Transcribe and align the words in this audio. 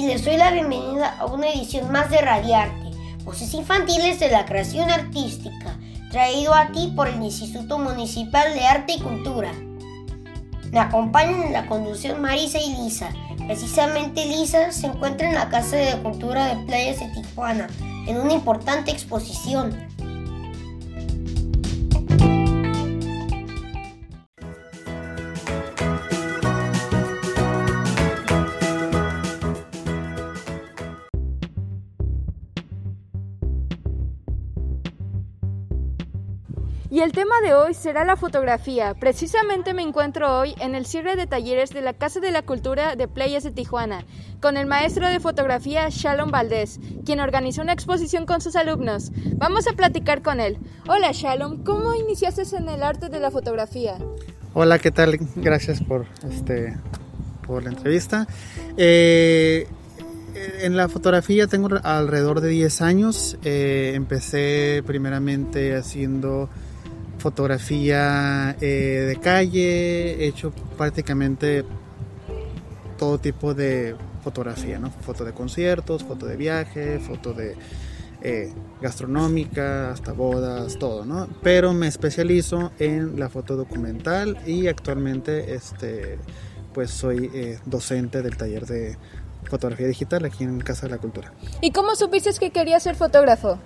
y 0.00 0.06
les 0.06 0.24
doy 0.24 0.38
la 0.38 0.50
bienvenida 0.50 1.14
a 1.18 1.26
una 1.26 1.50
edición 1.50 1.92
más 1.92 2.08
de 2.08 2.22
Radiarte, 2.22 2.90
Voces 3.22 3.52
Infantiles 3.52 4.18
de 4.18 4.30
la 4.30 4.46
Creación 4.46 4.88
Artística, 4.88 5.78
traído 6.10 6.54
a 6.54 6.72
ti 6.72 6.94
por 6.96 7.06
el 7.06 7.22
Instituto 7.22 7.78
Municipal 7.78 8.54
de 8.54 8.64
Arte 8.64 8.94
y 8.94 9.00
Cultura. 9.00 9.52
Me 10.72 10.78
acompañan 10.78 11.42
en 11.42 11.52
la 11.52 11.66
conducción 11.66 12.22
Marisa 12.22 12.58
y 12.58 12.76
Lisa. 12.76 13.10
Precisamente 13.46 14.24
Lisa 14.24 14.72
se 14.72 14.86
encuentra 14.86 15.28
en 15.28 15.34
la 15.34 15.50
Casa 15.50 15.76
de 15.76 16.00
Cultura 16.02 16.46
de 16.46 16.64
Playas 16.64 17.00
de 17.00 17.08
Tijuana, 17.08 17.66
en 18.06 18.16
una 18.16 18.32
importante 18.32 18.90
exposición. 18.90 19.86
Y 36.92 37.02
el 37.02 37.12
tema 37.12 37.36
de 37.40 37.54
hoy 37.54 37.72
será 37.72 38.04
la 38.04 38.16
fotografía. 38.16 38.94
Precisamente 38.94 39.74
me 39.74 39.82
encuentro 39.82 40.40
hoy 40.40 40.56
en 40.58 40.74
el 40.74 40.86
cierre 40.86 41.14
de 41.14 41.28
talleres 41.28 41.70
de 41.70 41.82
la 41.82 41.92
Casa 41.92 42.18
de 42.18 42.32
la 42.32 42.42
Cultura 42.42 42.96
de 42.96 43.06
Playas 43.06 43.44
de 43.44 43.52
Tijuana, 43.52 44.04
con 44.40 44.56
el 44.56 44.66
maestro 44.66 45.06
de 45.06 45.20
fotografía 45.20 45.88
Shalom 45.88 46.32
Valdés, 46.32 46.80
quien 47.06 47.20
organizó 47.20 47.62
una 47.62 47.74
exposición 47.74 48.26
con 48.26 48.40
sus 48.40 48.56
alumnos. 48.56 49.12
Vamos 49.36 49.68
a 49.68 49.72
platicar 49.74 50.20
con 50.20 50.40
él. 50.40 50.58
Hola 50.88 51.12
Shalom, 51.12 51.62
¿cómo 51.62 51.94
iniciaste 51.94 52.42
en 52.56 52.68
el 52.68 52.82
arte 52.82 53.08
de 53.08 53.20
la 53.20 53.30
fotografía? 53.30 53.96
Hola, 54.52 54.80
¿qué 54.80 54.90
tal? 54.90 55.16
Gracias 55.36 55.80
por, 55.84 56.06
este, 56.28 56.76
por 57.46 57.62
la 57.62 57.70
entrevista. 57.70 58.26
Eh, 58.76 59.68
en 60.60 60.76
la 60.76 60.88
fotografía 60.88 61.46
tengo 61.46 61.68
alrededor 61.84 62.40
de 62.40 62.48
10 62.48 62.80
años. 62.80 63.38
Eh, 63.44 63.92
empecé 63.94 64.82
primeramente 64.84 65.76
haciendo 65.76 66.48
fotografía 67.20 68.56
eh, 68.60 69.04
de 69.06 69.16
calle, 69.16 70.24
he 70.24 70.26
hecho 70.26 70.52
prácticamente 70.76 71.64
todo 72.98 73.18
tipo 73.18 73.54
de 73.54 73.94
fotografía, 74.24 74.78
¿no? 74.78 74.90
Foto 74.90 75.24
de 75.24 75.32
conciertos, 75.32 76.02
foto 76.02 76.26
de 76.26 76.36
viaje, 76.36 76.98
foto 76.98 77.32
de 77.32 77.56
eh, 78.22 78.52
gastronómica, 78.80 79.92
hasta 79.92 80.12
bodas, 80.12 80.78
todo, 80.78 81.04
¿no? 81.04 81.28
Pero 81.42 81.72
me 81.72 81.86
especializo 81.86 82.72
en 82.78 83.18
la 83.18 83.28
foto 83.28 83.56
documental 83.56 84.38
y 84.46 84.66
actualmente 84.66 85.54
este, 85.54 86.18
pues 86.74 86.90
soy 86.90 87.30
eh, 87.32 87.58
docente 87.64 88.22
del 88.22 88.36
taller 88.36 88.66
de 88.66 88.96
fotografía 89.44 89.86
digital 89.86 90.24
aquí 90.24 90.44
en 90.44 90.60
Casa 90.60 90.86
de 90.86 90.92
la 90.92 90.98
Cultura. 90.98 91.32
¿Y 91.60 91.70
cómo 91.72 91.94
supiste 91.96 92.30
que 92.38 92.50
querías 92.50 92.82
ser 92.82 92.94
fotógrafo? 92.94 93.58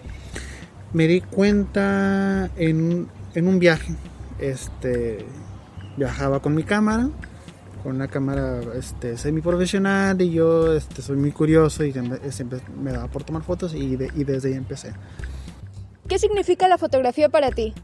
Me 0.92 1.08
di 1.08 1.20
cuenta 1.20 2.48
en 2.56 3.08
en 3.34 3.48
un 3.48 3.58
viaje. 3.58 3.95
Este, 4.39 5.24
viajaba 5.96 6.40
con 6.40 6.55
mi 6.55 6.64
cámara, 6.64 7.08
con 7.83 7.96
una 7.96 8.08
cámara 8.08 8.61
este, 8.74 9.17
semi 9.17 9.40
profesional 9.40 10.20
y 10.20 10.33
yo 10.33 10.74
este, 10.74 11.02
soy 11.02 11.17
muy 11.17 11.33
curioso 11.33 11.84
y 11.84 11.92
siempre 12.30 12.61
me 12.80 12.92
daba 12.92 13.08
por 13.08 13.24
tomar 13.24 13.42
fotos 13.42 13.74
y, 13.74 13.96
desde 13.96 14.48
ahí 14.48 14.55
empecé. 14.55 14.92
¿Qué 16.08 16.18
significa 16.18 16.68
la 16.68 16.78
fotografía 16.78 17.28
para 17.28 17.50
ti? 17.50 17.74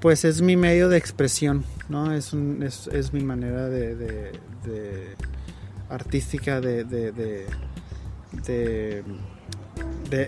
Pues 0.00 0.24
es 0.24 0.40
mi 0.40 0.56
medio 0.56 0.88
de 0.88 0.96
expresión, 0.96 1.64
¿no? 1.88 2.12
Es, 2.12 2.32
es, 2.32 3.12
mi 3.12 3.22
manera 3.22 3.68
de, 3.68 3.94
de, 3.94 4.32
de 4.64 5.16
artística 5.90 6.60
de, 6.60 6.84
de, 6.84 7.46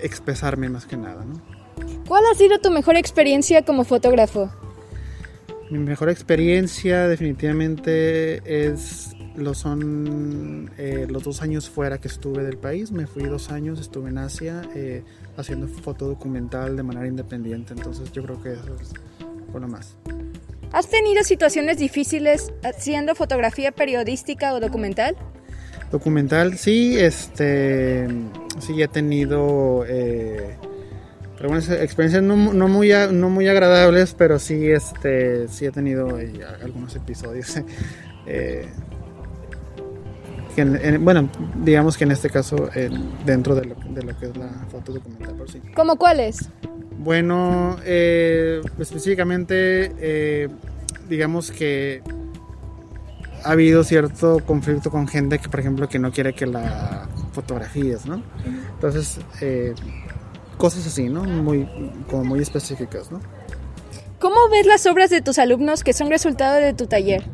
expresarme 0.03 0.69
más 0.69 0.86
que 0.86 0.97
nada, 0.97 1.24
¿no? 1.24 1.61
¿Cuál 2.06 2.24
ha 2.30 2.34
sido 2.34 2.58
tu 2.58 2.70
mejor 2.70 2.96
experiencia 2.96 3.62
como 3.62 3.84
fotógrafo? 3.84 4.50
Mi 5.70 5.78
mejor 5.78 6.10
experiencia 6.10 7.08
definitivamente 7.08 8.66
es 8.66 9.16
lo 9.34 9.54
son 9.54 10.70
eh, 10.76 11.06
los 11.08 11.22
dos 11.22 11.42
años 11.42 11.70
fuera 11.70 11.98
que 11.98 12.08
estuve 12.08 12.44
del 12.44 12.58
país. 12.58 12.92
Me 12.92 13.06
fui 13.06 13.24
dos 13.24 13.50
años, 13.50 13.80
estuve 13.80 14.10
en 14.10 14.18
Asia 14.18 14.62
eh, 14.74 15.02
haciendo 15.36 15.68
foto 15.68 16.06
documental 16.06 16.76
de 16.76 16.82
manera 16.82 17.06
independiente. 17.06 17.72
Entonces 17.72 18.12
yo 18.12 18.22
creo 18.22 18.42
que 18.42 18.52
eso 18.52 18.76
es 18.80 18.92
lo 19.54 19.68
más. 19.68 19.96
¿Has 20.72 20.88
tenido 20.88 21.22
situaciones 21.22 21.78
difíciles 21.78 22.52
haciendo 22.62 23.14
fotografía 23.14 23.72
periodística 23.72 24.54
o 24.54 24.60
documental? 24.60 25.16
Documental, 25.91 26.56
sí, 26.56 26.98
este, 26.98 28.08
sí 28.58 28.80
he 28.80 28.88
tenido 28.88 29.84
eh, 29.86 30.56
algunas 31.42 31.69
experiencias 31.69 32.22
no, 32.22 32.36
muy, 32.36 32.92
no 33.10 33.28
muy 33.28 33.48
agradables, 33.48 34.14
pero 34.16 34.38
sí, 34.38 34.70
este, 34.70 35.48
sí 35.48 35.66
he 35.66 35.72
tenido 35.72 36.19
eh, 36.19 36.41
algunos 36.62 36.94
episodios. 36.97 37.60
Eh, 38.25 38.69
bueno, 41.00 41.28
digamos 41.56 41.97
que 41.97 42.04
en 42.04 42.12
este 42.12 42.30
caso 42.30 42.69
dentro 43.26 43.56
de 43.56 43.64
lo, 43.64 43.75
de 43.75 44.03
lo, 44.03 44.16
que 44.16 44.26
es 44.26 44.36
la 44.36 44.48
foto 44.70 44.92
documental 44.92 45.34
por 45.34 45.50
sí. 45.50 45.60
¿Cómo 45.75 45.97
cuáles? 45.97 46.48
Bueno, 46.98 47.78
eh, 47.84 48.60
específicamente, 48.78 50.48
digamos 51.09 51.50
que 51.50 52.00
ha 53.42 53.50
habido 53.50 53.82
cierto 53.82 54.38
conflicto 54.47 54.92
con 54.92 55.09
gente 55.09 55.41
que, 55.41 55.48
por 55.48 55.59
ejemplo, 55.59 55.88
que 55.88 55.98
no 55.98 56.12
quiere 56.12 56.32
que 56.32 56.47
la 56.47 57.09
fotografíes, 57.32 58.06
¿no? 58.06 58.22
Entonces, 58.76 59.19
cosas 60.62 60.86
así, 60.86 61.08
¿no? 61.08 61.24
Muy, 61.24 61.68
como 62.08 62.22
muy 62.22 62.40
específicas, 62.40 63.10
¿no? 63.10 63.20
¿Cómo 64.20 64.36
ves 64.48 64.64
las 64.64 64.86
obras 64.86 65.10
de 65.10 65.20
tus 65.20 65.40
alumnos 65.40 65.82
que 65.82 65.92
son 65.92 66.08
resultado 66.08 66.54
de 66.54 66.72
tu 66.72 66.86
taller? 66.86 67.24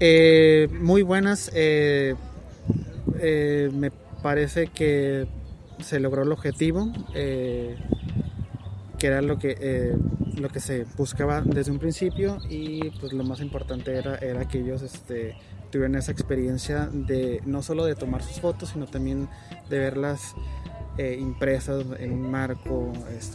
Eh, 0.00 0.68
muy 0.70 1.00
buenas. 1.00 1.50
Eh, 1.54 2.14
eh, 3.20 3.70
me 3.72 3.90
parece 4.22 4.66
que 4.66 5.26
se 5.82 5.98
logró 5.98 6.24
el 6.24 6.32
objetivo, 6.32 6.92
que 7.14 7.78
era 9.00 9.22
lo 9.22 9.38
que, 9.38 9.96
lo 10.36 10.50
que 10.50 10.60
se 10.60 10.84
buscaba 10.98 11.40
desde 11.40 11.72
un 11.72 11.78
principio 11.78 12.36
y 12.50 12.90
pues 13.00 13.14
lo 13.14 13.24
más 13.24 13.40
importante 13.40 13.96
era, 13.96 14.16
era 14.16 14.46
que 14.46 14.58
ellos 14.58 14.82
este, 14.82 15.36
tuvieran 15.70 15.94
esa 15.94 16.12
experiencia 16.12 16.90
de 16.92 17.40
no 17.46 17.62
solo 17.62 17.86
de 17.86 17.94
tomar 17.94 18.22
sus 18.22 18.40
fotos, 18.40 18.70
sino 18.74 18.86
también 18.86 19.26
de 19.70 19.78
verlas 19.78 20.34
eh, 20.98 21.16
impresas 21.20 21.84
en 21.98 22.12
un 22.12 22.30
marco 22.30 22.90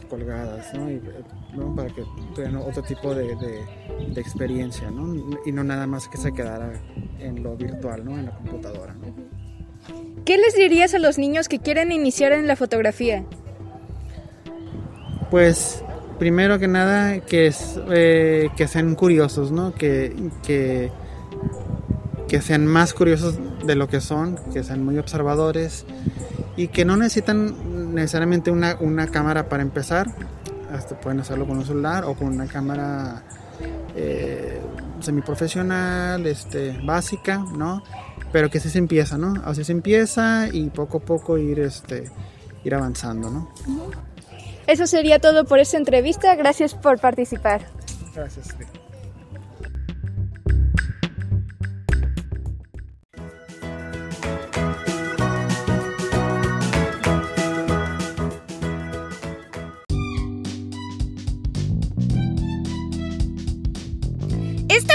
colgadas, 0.08 0.72
¿no? 0.74 1.74
para 1.76 1.88
que 1.90 2.02
tuvieran 2.34 2.56
otro 2.56 2.82
tipo 2.82 3.14
de, 3.14 3.36
de, 3.36 4.20
experiencia, 4.20 4.90
¿no? 4.90 5.14
y 5.46 5.52
no 5.52 5.62
nada 5.62 5.86
más 5.86 6.08
que 6.08 6.18
se 6.18 6.32
quedara 6.32 6.72
en 7.20 7.42
lo 7.42 7.56
virtual, 7.56 8.04
¿no? 8.04 8.18
en 8.18 8.26
la 8.26 8.32
computadora. 8.32 8.94
¿no? 8.94 9.14
¿Qué 10.24 10.38
les 10.38 10.56
dirías 10.56 10.94
a 10.94 10.98
los 10.98 11.18
niños 11.18 11.48
que 11.48 11.60
quieren 11.60 11.92
iniciar 11.92 12.32
en 12.32 12.48
la 12.48 12.56
fotografía? 12.56 13.24
Pues 15.30 15.84
primero 16.18 16.58
que 16.58 16.66
nada 16.66 17.20
que, 17.20 17.46
es, 17.46 17.80
eh, 17.90 18.48
que 18.56 18.66
sean 18.66 18.96
curiosos, 18.96 19.52
¿no? 19.52 19.72
que, 19.72 20.14
que, 20.42 20.90
que 22.26 22.40
sean 22.40 22.66
más 22.66 22.92
curiosos 22.92 23.38
de 23.64 23.76
lo 23.76 23.86
que 23.86 24.00
son, 24.00 24.36
que 24.52 24.64
sean 24.64 24.84
muy 24.84 24.98
observadores 24.98 25.86
y 26.56 26.68
que 26.68 26.84
no 26.84 26.96
necesitan 26.96 27.94
necesariamente 27.94 28.50
una, 28.50 28.76
una 28.80 29.06
cámara 29.06 29.48
para 29.48 29.62
empezar, 29.62 30.08
hasta 30.72 30.98
pueden 31.00 31.20
hacerlo 31.20 31.46
con 31.46 31.58
un 31.58 31.64
celular 31.64 32.04
o 32.04 32.14
con 32.14 32.28
una 32.28 32.46
cámara 32.46 33.22
eh, 33.94 34.60
semiprofesional, 35.00 36.26
este, 36.26 36.78
básica, 36.84 37.38
¿no? 37.38 37.82
Pero 38.32 38.50
que 38.50 38.58
así 38.58 38.70
se 38.70 38.78
empieza, 38.78 39.18
¿no? 39.18 39.34
Así 39.44 39.64
se 39.64 39.72
empieza 39.72 40.48
y 40.50 40.70
poco 40.70 40.98
a 40.98 41.00
poco 41.00 41.38
ir, 41.38 41.60
este, 41.60 42.10
ir 42.64 42.74
avanzando, 42.74 43.30
¿no? 43.30 43.52
Eso 44.66 44.86
sería 44.86 45.18
todo 45.18 45.44
por 45.44 45.58
esta 45.58 45.76
entrevista. 45.76 46.34
Gracias 46.36 46.74
por 46.74 46.98
participar. 47.00 47.62
Gracias. 48.14 48.54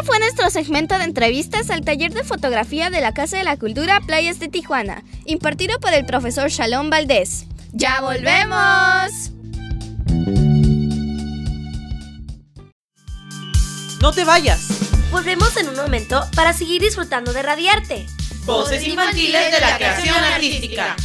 Fue 0.07 0.19
nuestro 0.19 0.49
segmento 0.49 0.97
de 0.97 1.03
entrevistas 1.03 1.69
al 1.69 1.81
taller 1.83 2.13
de 2.13 2.23
fotografía 2.23 2.89
de 2.89 3.01
la 3.01 3.13
Casa 3.13 3.37
de 3.37 3.43
la 3.43 3.57
Cultura 3.57 3.99
Playas 3.99 4.39
de 4.39 4.47
Tijuana, 4.47 5.03
impartido 5.25 5.81
por 5.81 5.93
el 5.93 6.05
profesor 6.05 6.49
Shalom 6.49 6.89
Valdés. 6.89 7.45
¡Ya 7.73 7.99
volvemos! 7.99 9.31
No 14.01 14.13
te 14.13 14.23
vayas. 14.23 15.09
Volvemos 15.11 15.57
en 15.57 15.67
un 15.67 15.75
momento 15.75 16.25
para 16.35 16.53
seguir 16.53 16.81
disfrutando 16.81 17.33
de 17.33 17.43
Radiarte. 17.43 18.05
Voces 18.45 18.87
infantiles 18.87 19.51
de 19.51 19.59
la 19.59 19.75
creación 19.75 20.15
artística. 20.15 20.95